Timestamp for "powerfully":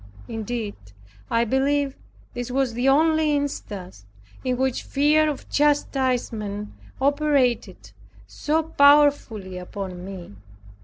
8.63-9.59